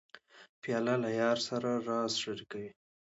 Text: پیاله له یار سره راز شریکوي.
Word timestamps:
پیاله 0.61 0.95
له 1.03 1.09
یار 1.21 1.37
سره 1.47 1.69
راز 1.87 2.11
شریکوي. 2.21 2.69